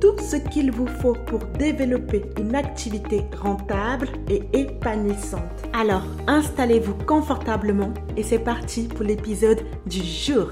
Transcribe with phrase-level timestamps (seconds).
[0.00, 5.42] tout ce qu'il vous faut pour développer une activité rentable et épanouissante.
[5.72, 10.48] Alors, installez-vous confortablement et c'est parti pour l'épisode du jour.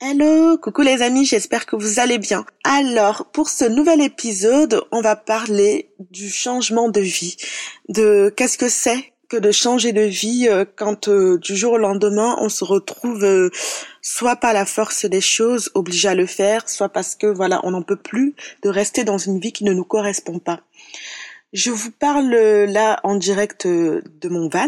[0.00, 2.44] Hello, coucou les amis, j'espère que vous allez bien.
[2.62, 7.36] Alors, pour ce nouvel épisode, on va parler du changement de vie,
[7.88, 11.78] de qu'est-ce que c'est que de changer de vie euh, quand euh, du jour au
[11.78, 13.50] lendemain on se retrouve euh,
[14.02, 17.70] soit par la force des choses obligé à le faire, soit parce que voilà on
[17.70, 20.60] n'en peut plus de rester dans une vie qui ne nous correspond pas.
[21.52, 24.66] Je vous parle là en direct de mon van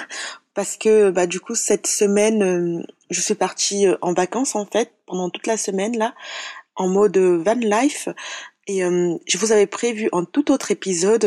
[0.54, 5.30] parce que bah du coup cette semaine je suis partie en vacances en fait pendant
[5.30, 6.14] toute la semaine là
[6.76, 8.08] en mode van life
[8.68, 11.24] et je vous avais prévu en tout autre épisode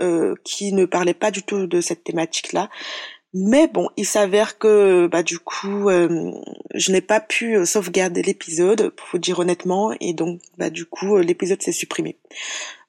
[0.00, 2.70] euh, qui ne parlait pas du tout de cette thématique-là.
[3.34, 6.32] Mais bon, il s'avère que bah du coup, euh,
[6.74, 10.84] je n'ai pas pu euh, sauvegarder l'épisode, pour vous dire honnêtement, et donc bah du
[10.84, 12.18] coup, l'épisode s'est supprimé.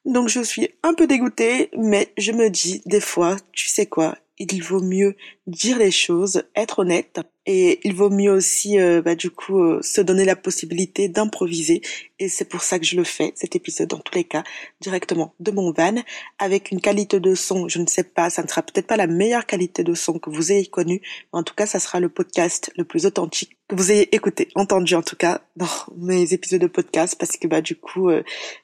[0.05, 4.17] Donc je suis un peu dégoûtée, mais je me dis des fois, tu sais quoi,
[4.37, 5.15] il vaut mieux
[5.47, 9.81] dire les choses, être honnête, et il vaut mieux aussi, euh, bah, du coup, euh,
[9.81, 11.81] se donner la possibilité d'improviser.
[12.19, 14.43] Et c'est pour ça que je le fais, cet épisode, dans tous les cas,
[14.79, 15.95] directement de mon van,
[16.39, 19.07] avec une qualité de son, je ne sais pas, ça ne sera peut-être pas la
[19.07, 21.01] meilleure qualité de son que vous ayez connue,
[21.33, 24.47] mais en tout cas, ça sera le podcast le plus authentique que vous ayez écouté,
[24.55, 28.23] entendu en tout cas, dans mes épisodes de podcast, parce que, bah, du coup, euh,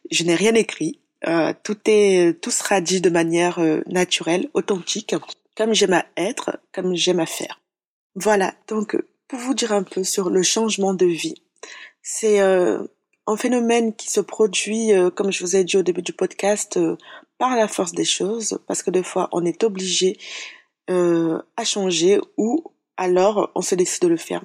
[0.10, 1.00] je n'ai rien écrit.
[1.64, 5.14] tout est, tout sera dit de manière naturelle, authentique
[5.58, 7.60] comme j'aime à être, comme j'aime à faire.
[8.16, 8.98] Voilà, donc
[9.28, 11.36] pour vous dire un peu sur le changement de vie,
[12.02, 12.84] c'est euh,
[13.28, 16.78] un phénomène qui se produit, euh, comme je vous ai dit au début du podcast,
[16.78, 16.98] euh,
[17.38, 20.18] par la force des choses, parce que des fois on est obligé
[20.92, 22.64] à changer ou
[22.98, 24.44] alors on se décide de le faire.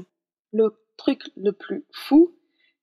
[0.53, 2.35] Le truc le plus fou,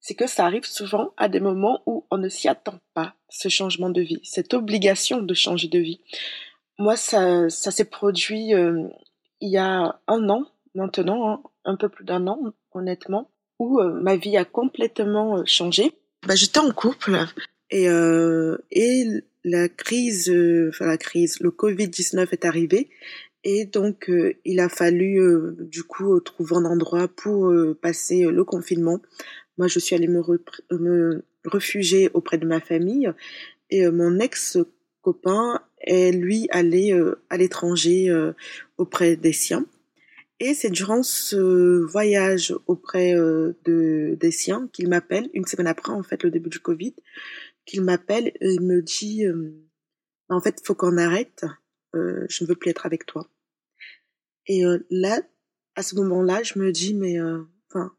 [0.02, 3.50] c'est que ça arrive souvent à des moments où on ne s'y attend pas, ce
[3.50, 6.02] changement de vie, cette obligation de changer de vie.
[6.80, 8.88] Moi, ça, ça s'est produit euh,
[9.40, 10.46] il y a un an
[10.76, 15.44] maintenant, hein, un peu plus d'un an, honnêtement, où euh, ma vie a complètement euh,
[15.46, 15.92] changé.
[16.28, 17.18] Bah, j'étais en couple
[17.70, 17.88] et
[18.72, 19.06] et
[19.44, 22.90] la crise, la crise, le Covid 19 est arrivé
[23.46, 24.12] et donc
[24.44, 25.22] il a fallu
[25.58, 27.52] du coup trouver un endroit pour
[27.82, 29.00] passer le confinement.
[29.58, 30.22] Moi, je suis allée me,
[30.78, 33.10] me réfugier auprès de ma famille
[33.70, 34.58] et mon ex
[35.02, 38.34] copain est lui allé euh, à l'étranger euh,
[38.78, 39.66] auprès des siens.
[40.44, 45.94] Et c'est durant ce voyage auprès euh, de, des siens qu'il m'appelle, une semaine après
[45.94, 46.96] en fait le début du Covid,
[47.66, 49.24] qu'il m'appelle et me dit
[50.30, 51.46] en fait faut qu'on arrête,
[51.94, 53.30] je ne veux plus être avec toi.
[54.48, 55.22] Et là,
[55.76, 57.22] à ce moment-là, je me dis mais
[57.70, 57.96] enfin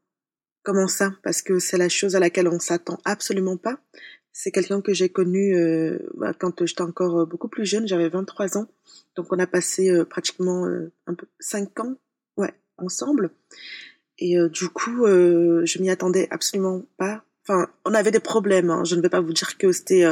[0.64, 1.12] comment ça?
[1.22, 3.78] Parce que c'est la chose à laquelle on s'attend absolument pas.
[4.32, 8.08] C'est quelqu'un que j'ai connu euh, bah, quand j'étais encore euh, beaucoup plus jeune, j'avais
[8.08, 8.66] 23 ans.
[9.14, 10.66] Donc on a passé euh, pratiquement
[11.06, 11.96] un peu 5 ans
[12.82, 13.30] ensemble.
[14.18, 17.24] Et du coup, je m'y attendais absolument pas.
[17.44, 18.70] Enfin, on avait des problèmes.
[18.70, 18.84] Hein.
[18.84, 20.04] Je ne vais pas vous dire que c'était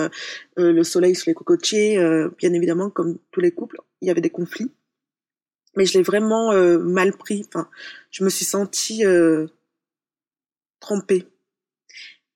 [0.57, 1.97] le soleil sur les cocotiers.
[2.39, 4.73] bien évidemment, comme tous les couples, il y avait des conflits.
[5.77, 7.45] Mais je l'ai vraiment mal pris.
[7.49, 7.69] Enfin,
[8.11, 9.05] je me suis sentie
[10.81, 11.29] trompée.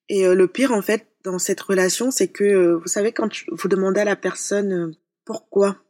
[0.09, 3.69] Et le pire, en fait, dans cette relation, c'est que, euh, vous savez, quand vous
[3.69, 4.93] demandez à la personne euh,
[5.25, 5.83] pourquoi,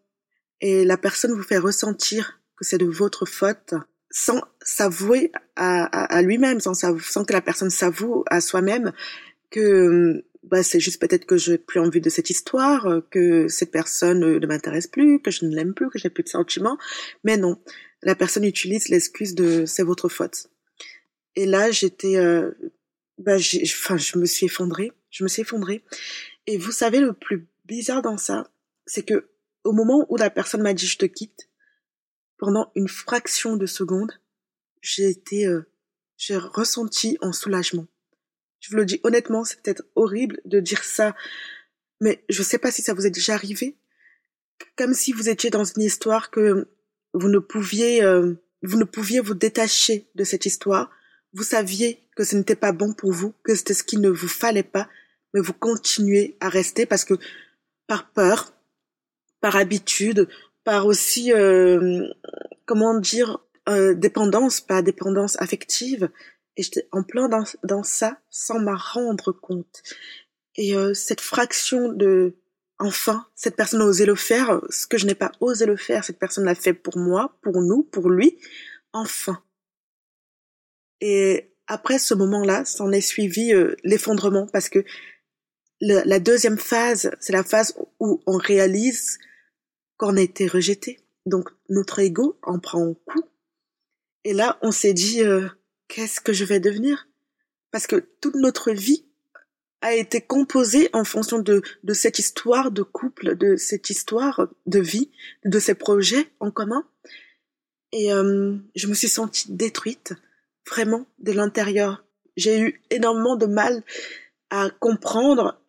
[0.61, 3.75] et la personne vous fait ressentir que c'est de votre faute,
[4.17, 8.93] sans s'avouer à, à, lui-même, sans, sans que la personne s'avoue à soi-même
[9.51, 13.73] que euh, bah, c'est juste peut-être que j'ai plus envie de cette histoire, que cette
[13.73, 16.79] personne ne m'intéresse plus, que je ne l'aime plus, que j'ai plus de sentiments.
[17.25, 17.59] Mais non,
[18.03, 20.49] la personne utilise l'excuse de c'est votre faute.
[21.35, 22.21] Et là, j'étais,
[23.19, 25.83] bah, enfin, je me suis effondrée je me suis effondrée.
[26.47, 28.51] Et vous savez, le plus bizarre dans ça,
[28.85, 29.29] c'est que
[29.63, 31.49] au moment où la personne m'a dit je te quitte,
[32.39, 34.13] pendant une fraction de seconde,
[34.81, 35.63] j'ai été, euh,
[36.17, 37.87] j'ai ressenti un soulagement.
[38.61, 41.15] Je vous le dis honnêtement, c'est peut-être horrible de dire ça,
[42.01, 43.77] mais je sais pas si ça vous est déjà arrivé.
[44.77, 46.69] Comme si vous étiez dans une histoire que
[47.13, 50.91] vous ne pouviez, euh, vous ne pouviez vous détacher de cette histoire.
[51.33, 54.29] Vous saviez que ce n'était pas bon pour vous, que c'était ce qu'il ne vous
[54.29, 54.89] fallait pas,
[55.33, 57.15] mais vous continuez à rester parce que
[57.87, 58.55] par peur,
[59.41, 60.29] par habitude,
[60.65, 62.09] par aussi, euh,
[62.67, 63.39] comment dire,
[63.69, 66.11] euh, dépendance, pas dépendance affective.
[66.57, 69.83] Et j'étais en plein dans, dans ça sans m'en rendre compte.
[70.57, 72.37] Et euh, cette fraction de
[72.79, 76.05] enfin, cette personne a osé le faire, ce que je n'ai pas osé le faire,
[76.05, 78.39] cette personne l'a fait pour moi, pour nous, pour lui,
[78.93, 79.43] enfin.
[81.01, 84.85] Et après ce moment-là, s'en est suivi euh, l'effondrement parce que
[85.81, 89.19] la deuxième phase, c'est la phase où on réalise
[89.97, 91.01] qu'on a été rejeté.
[91.27, 93.25] Donc notre ego en prend un coup.
[94.25, 95.49] Et là, on s'est dit, euh,
[95.89, 97.09] qu'est-ce que je vais devenir?
[97.71, 99.05] Parce que toute notre vie
[99.81, 101.63] a été composée en fonction de,
[101.93, 105.11] cette histoire de couple, de cette histoire de vie,
[105.45, 106.87] de ces projets en commun.
[107.93, 110.15] Et euh, je me suis sentie détruite,
[110.67, 112.03] vraiment, de l'intérieur.
[112.39, 113.83] J'ai eu énormément de mal
[114.49, 115.61] à comprendre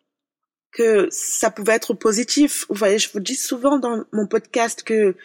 [0.76, 2.66] que ça pouvait être positif.
[2.68, 5.16] Vous voyez, je vous dis souvent dans mon podcast que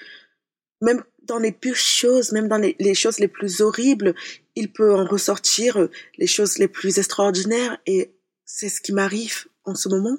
[0.79, 4.15] même dans les pires choses, même dans les, choses les plus horribles,
[4.55, 8.15] il peut en ressortir les choses les plus extraordinaires et
[8.45, 10.17] c'est ce qui m'arrive en ce moment.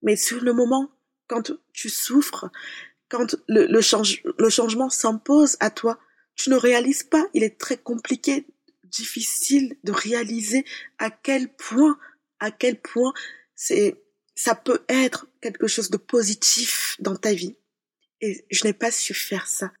[0.00, 0.90] Mais sur le moment,
[1.26, 2.50] quand tu souffres,
[3.10, 5.98] quand le changement s'impose à toi,
[6.34, 8.46] tu ne réalises pas, il est très compliqué,
[8.84, 10.64] difficile de réaliser
[10.98, 11.98] à quel point,
[12.40, 13.12] à quel point
[13.54, 14.01] c'est,
[14.34, 17.56] ça peut être quelque chose de positif dans ta vie.
[18.20, 19.72] Et je n'ai pas su faire ça.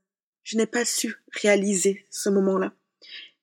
[0.42, 2.74] Je n'ai pas su réaliser ce moment-là.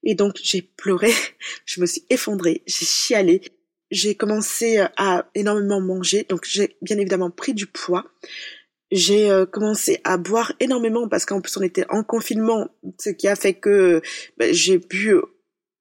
[0.03, 1.11] Et donc j'ai pleuré,
[1.65, 3.41] je me suis effondrée, j'ai chialé,
[3.91, 8.05] j'ai commencé à énormément manger, donc j'ai bien évidemment pris du poids.
[8.91, 12.69] J'ai euh, commencé à boire énormément parce qu'en plus on était en confinement,
[12.99, 14.01] ce qui a fait que
[14.37, 15.15] ben, j'ai bu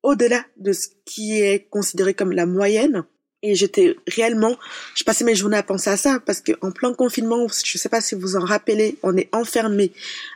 [0.03, 3.05] au-delà de ce qui est considéré comme la moyenne.
[3.43, 4.59] Et j'étais réellement,
[4.95, 7.89] je passais mes journées à penser à ça parce que en plein confinement, je sais
[7.89, 9.93] pas si vous en rappelez, on est enfermé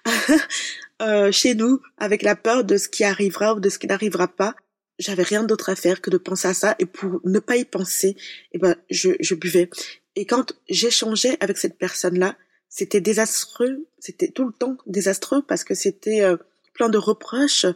[1.02, 4.28] euh, chez nous avec la peur de ce qui arrivera ou de ce qui n'arrivera
[4.28, 4.54] pas
[4.99, 7.64] j'avais rien d'autre à faire que de penser à ça et pour ne pas y
[7.64, 8.16] penser,
[8.52, 9.69] eh ben je, je buvais.
[10.16, 12.37] Et quand j'échangeais avec cette personne-là,
[12.69, 16.37] c'était désastreux, c'était tout le temps désastreux parce que c'était euh,
[16.75, 17.66] plein de reproches,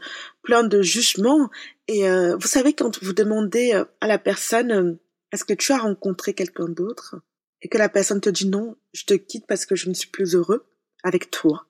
[0.43, 1.51] plein de jugements.
[1.89, 4.99] Et euh, vous savez quand vous demandez euh, à la personne
[5.37, 7.17] est-ce que tu as rencontré quelqu'un d'autre
[7.61, 10.09] et que la personne te dit non, je te quitte parce que je ne suis
[10.09, 10.67] plus heureux
[11.03, 11.67] avec toi?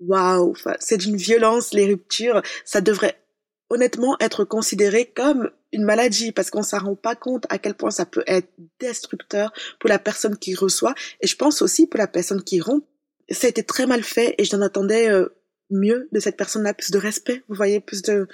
[0.00, 3.22] Waouh, c'est d'une violence les ruptures, ça devrait
[3.70, 7.92] honnêtement être considéré comme une maladie parce qu'on s'en rend pas compte à quel point
[7.92, 8.48] ça peut être
[8.80, 12.84] destructeur pour la personne qui reçoit et je pense aussi pour la personne qui rompt.
[13.30, 15.36] Ça a été très mal fait et j'en attendais euh,
[15.70, 18.26] mieux de cette personne-là, plus de respect, vous voyez, plus de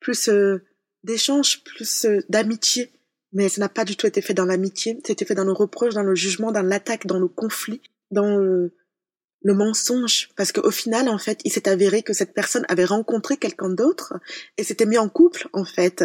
[0.00, 0.62] plus euh,
[1.02, 2.92] d'échanges, plus euh, d'amitié.
[3.32, 5.94] Mais ça n'a pas du tout été fait dans l'amitié, c'était fait dans le reproche,
[5.94, 7.80] dans le jugement, dans l'attaque, dans le conflit,
[8.10, 10.30] dans le mensonge.
[10.36, 14.14] Parce qu'au final en fait il s'est avéré que cette personne avait rencontré quelqu'un d'autre
[14.56, 16.04] et s'était mis en couple en fait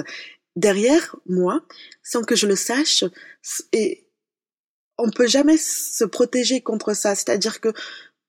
[0.55, 1.63] derrière moi
[2.03, 3.03] sans que je le sache.
[3.73, 4.07] Et
[4.97, 7.15] on peut jamais se protéger contre ça.
[7.15, 7.73] C'est-à-dire que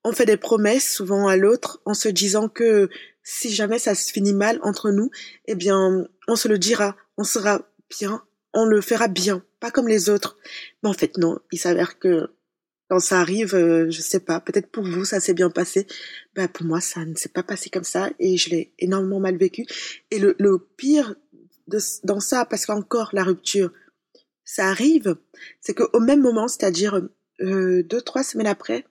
[0.05, 2.89] on fait des promesses souvent à l'autre en se disant que
[3.23, 5.11] si jamais ça se finit mal entre nous
[5.47, 8.23] eh bien on se le dira on sera bien
[8.57, 10.37] on le fera bien pas comme les autres
[10.83, 12.31] mais en fait non il s'avère que
[12.89, 15.87] quand ça arrive, euh, je sais pas, peut-être pour vous ça s'est bien passé,
[16.35, 19.37] ben pour moi ça ne s'est pas passé comme ça et je l'ai énormément mal
[19.37, 19.67] vécu.
[20.11, 20.35] Et le,
[20.77, 21.17] pire
[22.05, 23.73] dans ça, parce qu'encore la rupture,
[24.45, 25.17] ça arrive,
[25.61, 27.03] c'est qu'au même moment, c'est-à-dire
[27.41, 28.85] euh, deux trois semaines après,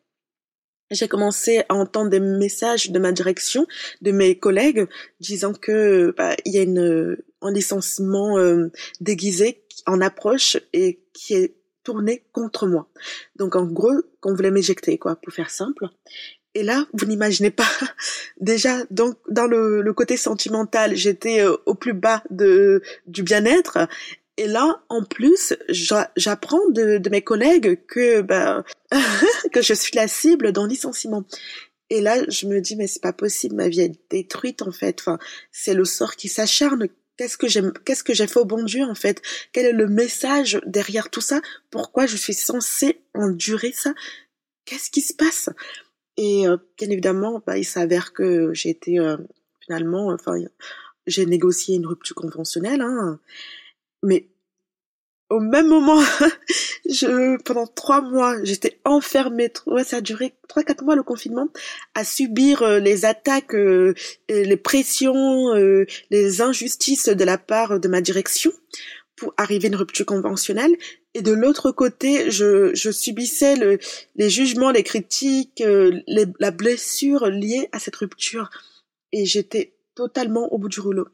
[0.92, 3.66] j'ai commencé à entendre des messages de ma direction,
[4.02, 4.88] de mes collègues,
[5.20, 8.72] disant que bah, il y a une un licenciement euh,
[9.02, 12.90] déguisé en approche et qui est tourné contre moi.
[13.36, 15.88] Donc en gros, qu'on voulait m'éjecter, quoi, pour faire simple.
[16.56, 17.68] Et là, vous n'imaginez pas,
[18.42, 23.88] déjà, donc dans le, côté sentimental, j'étais euh, au plus bas de du bien-être.
[24.38, 28.66] Et là, en plus, j'apprends de, de, mes collègues que ben
[29.54, 31.24] que je suis la cible d'un licenciement.
[31.90, 35.00] Et là, je me dis mais c'est pas possible, ma vie est détruite en fait.
[35.00, 35.20] Enfin,
[35.52, 36.88] c'est le sort qui s'acharne
[37.18, 39.22] Qu'est-ce que j'aime, qu'est-ce que j'ai fait au bon Dieu en fait?
[39.54, 41.42] Quel est le message derrière tout ça?
[41.70, 43.94] Pourquoi je suis censée endurer ça?
[44.66, 45.50] Qu'est-ce qui se passe?
[46.18, 49.18] Et euh, bien évidemment, bah, il s'avère que j'ai été euh,
[49.62, 50.36] finalement, enfin,
[51.08, 53.20] j'ai négocié une rupture conventionnelle, hein,
[54.04, 54.28] mais
[55.30, 56.02] au même moment,
[56.90, 59.52] je, pendant trois mois, j'étais enfermée.
[59.66, 61.48] Ouais, ça a duré trois, quatre mois le confinement,
[61.96, 63.94] à subir euh, les attaques, euh,
[64.30, 68.52] les pressions, euh, les injustices de la part de ma direction,
[69.16, 70.76] pour arriver à une rupture conventionnelle.
[71.14, 73.80] Et de l'autre côté, je, je subissais le,
[74.16, 78.50] les jugements, les critiques, euh, la blessure liée à cette rupture.
[79.12, 81.08] Et j'étais totalement au bout du rouleau.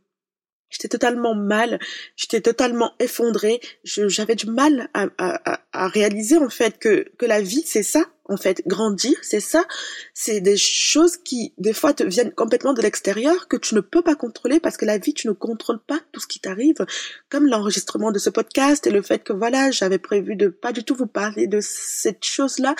[0.71, 1.79] J'étais totalement mal,
[2.15, 7.63] j'étais totalement effondrée, j'avais du mal à, à, réaliser en fait que, que la vie
[7.65, 9.65] c'est ça, en fait, grandir c'est ça,
[10.13, 14.01] c'est des choses qui des fois te viennent complètement de l'extérieur que tu ne peux
[14.01, 16.85] pas contrôler parce que la vie tu ne contrôles pas tout ce qui t'arrive,
[17.29, 20.85] comme l'enregistrement de ce podcast et le fait que voilà j'avais prévu de pas du
[20.85, 22.75] tout vous parler de cette chose là,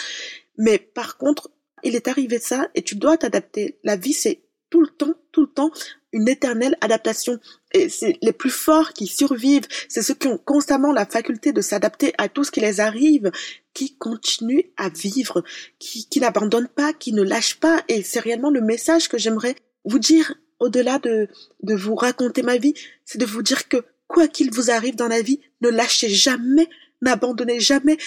[0.58, 1.50] mais par contre
[1.84, 3.78] il est arrivé ça et tu dois t'adapter.
[3.84, 5.72] La vie c'est tout le temps, tout le temps,
[6.14, 7.40] une éternelle adaptation.
[7.74, 11.62] Et c'est les plus forts qui survivent, c'est ceux qui ont constamment la faculté de
[11.62, 13.32] s'adapter à tout ce qui les arrive,
[13.74, 15.44] qui continuent à vivre,
[15.80, 17.84] qui, qui n'abandonnent pas, qui ne lâchent pas.
[17.88, 21.28] Et c'est réellement le message que j'aimerais vous dire au-delà de,
[21.64, 25.08] de vous raconter ma vie, c'est de vous dire que quoi qu'il vous arrive dans
[25.08, 26.70] la vie, ne lâchez jamais,
[27.02, 27.98] n'abandonnez jamais,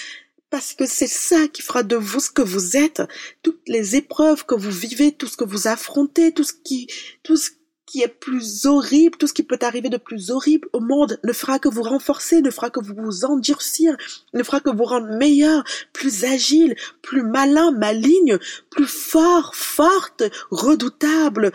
[0.50, 3.02] parce que c'est ça qui fera de vous ce que vous êtes.
[3.42, 6.86] Toutes les épreuves que vous vivez, tout ce que vous affrontez, tout ce qui,
[7.24, 7.50] tout ce
[7.86, 11.32] qui est plus horrible, tout ce qui peut arriver de plus horrible au monde ne
[11.32, 13.96] fera que vous renforcer, ne fera que vous endurcir,
[14.32, 18.38] ne fera que vous rendre meilleur, plus agile, plus malin, maligne,
[18.70, 21.52] plus fort, forte, redoutable.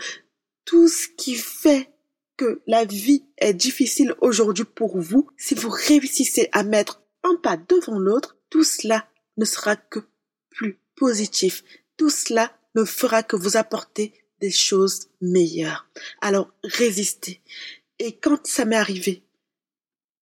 [0.64, 1.90] Tout ce qui fait
[2.36, 7.56] que la vie est difficile aujourd'hui pour vous, si vous réussissez à mettre un pas
[7.56, 9.06] devant l'autre, tout cela
[9.36, 10.00] ne sera que
[10.48, 11.64] plus positif.
[11.96, 15.86] Tout cela ne fera que vous apporter des choses meilleures.
[16.20, 17.40] Alors résistez.
[17.98, 19.22] Et quand ça m'est arrivé,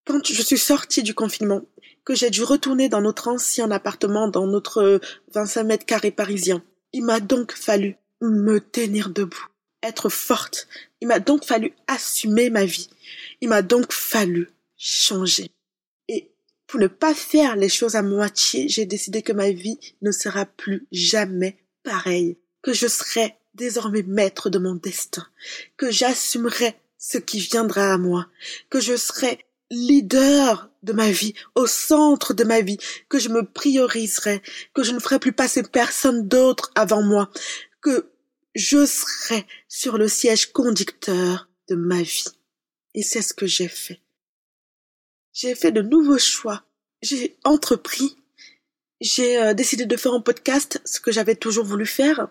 [0.05, 1.63] quand je suis sortie du confinement,
[2.05, 5.01] que j'ai dû retourner dans notre ancien appartement, dans notre
[5.35, 9.47] 25 mètres carrés parisien, il m'a donc fallu me tenir debout,
[9.83, 10.67] être forte.
[11.01, 12.89] Il m'a donc fallu assumer ma vie.
[13.41, 14.49] Il m'a donc fallu
[14.79, 15.51] changer.
[16.09, 16.31] Et
[16.67, 20.47] pour ne pas faire les choses à moitié, j'ai décidé que ma vie ne sera
[20.47, 25.27] plus jamais pareille, que je serai désormais maître de mon destin,
[25.77, 28.27] que j'assumerai ce qui viendra à moi,
[28.71, 29.39] que je serai
[29.71, 32.79] leader de ma vie, au centre de ma vie,
[33.09, 34.43] que je me prioriserai,
[34.75, 37.31] que je ne ferai plus passer personne d'autre avant moi,
[37.81, 38.11] que
[38.55, 42.25] je serai sur le siège conducteur de ma vie.
[42.95, 44.01] Et c'est ce que j'ai fait.
[45.33, 46.65] J'ai fait de nouveaux choix.
[47.03, 48.17] J'ai entrepris.
[49.01, 52.29] J'ai euh, décidé de faire un podcast, ce que j'avais toujours voulu faire.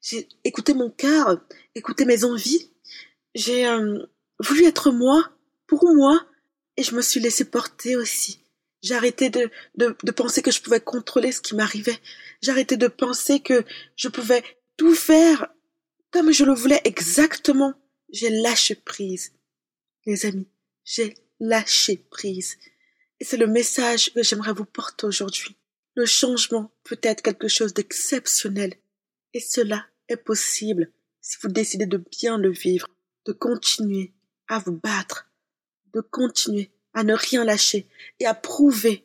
[0.00, 1.40] J'ai écouté mon cœur,
[1.74, 2.70] écouté mes envies.
[3.34, 4.06] J'ai euh,
[4.40, 5.30] voulu être moi,
[5.66, 6.26] pour moi,
[6.76, 8.40] et je me suis laissé porter aussi.
[8.82, 11.98] J'ai arrêté de, de, de penser que je pouvais contrôler ce qui m'arrivait.
[12.42, 13.64] J'ai arrêté de penser que
[13.96, 14.44] je pouvais
[14.76, 15.48] tout faire
[16.10, 17.74] comme je le voulais exactement.
[18.10, 19.32] J'ai lâché prise.
[20.06, 20.48] Les amis,
[20.84, 22.56] j'ai lâché prise.
[23.20, 25.56] Et c'est le message que j'aimerais vous porter aujourd'hui.
[25.94, 28.74] Le changement peut être quelque chose d'exceptionnel
[29.34, 32.88] et cela est possible si vous décidez de bien le vivre,
[33.26, 34.12] de continuer
[34.48, 35.30] à vous battre,
[35.92, 37.86] de continuer à ne rien lâcher
[38.18, 39.04] et à prouver,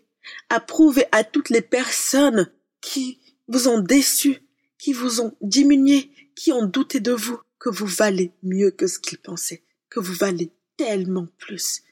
[0.50, 2.51] à prouver à toutes les personnes
[2.82, 4.42] qui vous ont déçu,
[4.77, 9.00] qui vous ont diminué, qui ont douté de vous, que vous valez mieux que ce
[9.00, 11.84] qu'ils pensaient, que vous valez tellement plus.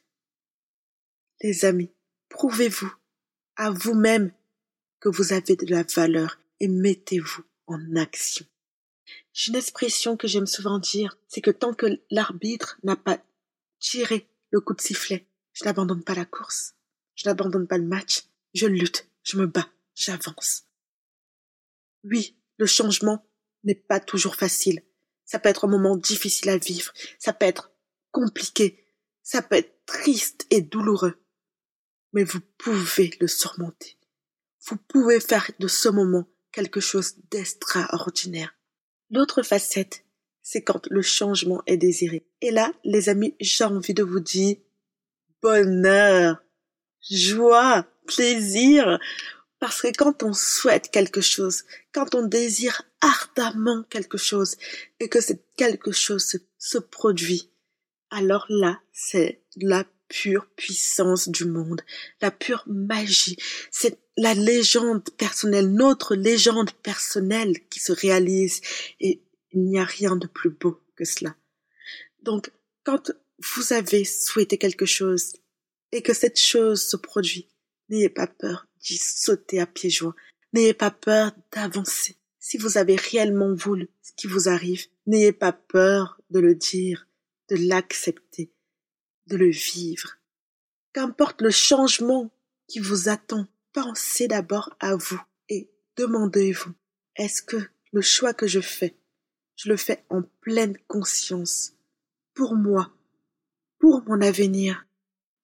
[1.42, 1.92] Les amis,
[2.30, 2.94] prouvez-vous
[3.56, 4.32] à vous-même
[5.00, 7.44] que vous avez de la valeur et mettez-vous
[7.96, 8.46] action.
[9.34, 13.24] J'ai une expression que j'aime souvent dire, c'est que tant que l'arbitre n'a pas
[13.80, 16.76] tiré le coup de sifflet, je n'abandonne pas la course,
[17.16, 18.24] je n'abandonne pas le match,
[18.54, 20.64] je lutte, je me bats, j'avance.
[22.04, 23.26] Oui, le changement
[23.64, 24.84] n'est pas toujours facile.
[25.26, 27.72] Ça peut être un moment difficile à vivre, ça peut être
[28.12, 28.86] compliqué,
[29.24, 31.18] ça peut être triste et douloureux.
[32.14, 33.98] Mais vous pouvez le surmonter.
[34.68, 38.56] Vous pouvez faire de ce moment quelque chose d'extraordinaire.
[39.10, 40.04] L'autre facette,
[40.42, 42.26] c'est quand le changement est désiré.
[42.42, 44.58] Et là, les amis, j'ai envie de vous dire
[45.42, 46.42] bonheur,
[47.10, 49.00] joie, plaisir.
[49.60, 54.58] Parce que quand on souhaite quelque chose, quand on désire ardemment quelque chose
[55.00, 57.52] et que cette quelque chose se, se produit,
[58.10, 61.82] alors là, c'est la pure puissance du monde,
[62.22, 63.38] la pure magie.
[63.72, 68.60] C'est la légende personnelle, notre légende personnelle qui se réalise
[69.00, 69.22] et
[69.54, 71.34] il n'y a rien de plus beau que cela.
[72.24, 72.52] Donc,
[72.84, 73.12] quand
[73.56, 75.34] vous avez souhaité quelque chose
[75.94, 77.48] et que cette chose se produit,
[77.90, 80.16] n'ayez pas peur d'y sauter à pieds joints.
[80.54, 82.18] N'ayez pas peur d'avancer.
[82.40, 87.08] Si vous avez réellement voulu ce qui vous arrive, n'ayez pas peur de le dire,
[87.50, 88.52] de l'accepter,
[89.28, 90.18] de le vivre.
[90.94, 92.32] Qu'importe le changement
[92.68, 96.74] qui vous attend, pensez d'abord à vous et demandez-vous,
[97.16, 97.58] est-ce que
[97.92, 98.96] le choix que je fais,
[99.56, 101.74] je le fais en pleine conscience,
[102.34, 102.94] pour moi,
[103.80, 104.86] pour mon avenir?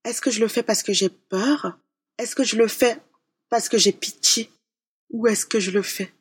[0.03, 1.79] Est-ce que je le fais parce que j'ai peur?
[2.17, 3.01] Est-ce que je le fais
[3.49, 4.49] parce que j'ai pitié?
[5.09, 6.13] Ou est-ce que je le fais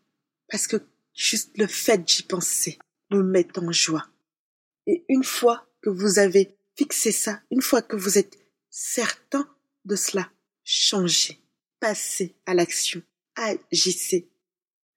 [0.48, 0.76] parce que
[1.14, 2.78] juste le fait d'y penser
[3.10, 4.08] me met en joie?
[4.86, 8.38] Et une fois que vous avez fixé ça, une fois que vous êtes
[8.71, 9.49] certain
[9.85, 10.30] de cela,
[10.64, 11.40] changez,
[11.80, 13.02] passez à l'action,
[13.35, 14.28] agissez.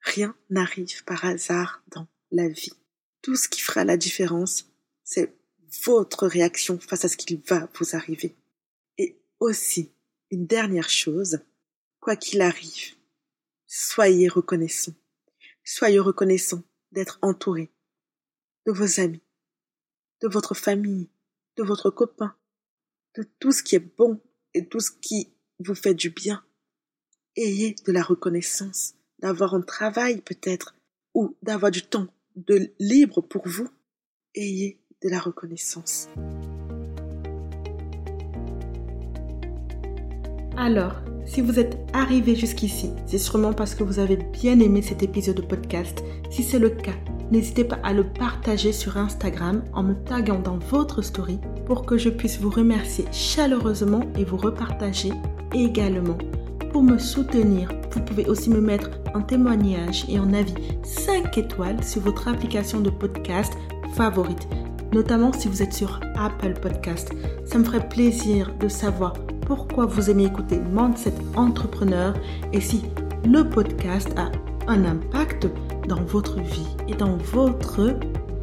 [0.01, 2.74] Rien n'arrive par hasard dans la vie.
[3.21, 4.69] Tout ce qui fera la différence,
[5.03, 5.36] c'est
[5.83, 8.36] votre réaction face à ce qu'il va vous arriver.
[8.98, 9.91] Et aussi,
[10.31, 11.39] une dernière chose,
[12.00, 12.95] quoi qu'il arrive,
[13.67, 14.93] soyez reconnaissant.
[15.63, 17.69] Soyez reconnaissant d'être entouré
[18.65, 19.21] de vos amis,
[20.21, 21.09] de votre famille,
[21.59, 22.33] de votre copain,
[23.17, 24.21] de tout ce qui est bon
[24.53, 26.41] et tout ce qui vous fait du bien.
[27.35, 30.73] Ayez de la reconnaissance d'avoir un travail peut-être
[31.13, 33.67] ou d'avoir du temps de libre pour vous.
[34.35, 36.07] Ayez de la reconnaissance.
[40.55, 45.03] Alors, si vous êtes arrivé jusqu'ici, c'est sûrement parce que vous avez bien aimé cet
[45.03, 46.03] épisode de podcast.
[46.31, 46.95] Si c'est le cas,
[47.31, 52.00] n'hésitez pas à le partager sur Instagram en me taguant dans votre story pour que
[52.00, 55.12] je puisse vous remercier chaleureusement et vous repartager
[55.53, 56.17] également.
[56.71, 61.83] Pour me soutenir, vous pouvez aussi me mettre un témoignage et un avis 5 étoiles
[61.83, 63.53] sur votre application de podcast
[63.93, 64.48] favorite,
[64.93, 67.12] notamment si vous êtes sur Apple Podcast.
[67.45, 69.13] Ça me ferait plaisir de savoir
[69.50, 72.13] pourquoi vous aimez écouter Mindset Entrepreneur
[72.53, 72.84] et si
[73.25, 74.29] le podcast a
[74.72, 75.48] un impact
[75.88, 77.96] dans votre vie et dans votre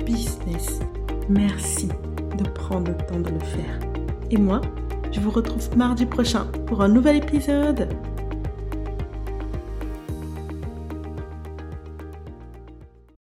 [0.04, 0.80] business.
[1.28, 1.90] Merci
[2.36, 3.78] de prendre le temps de le faire.
[4.32, 4.60] Et moi,
[5.12, 7.88] je vous retrouve mardi prochain pour un nouvel épisode.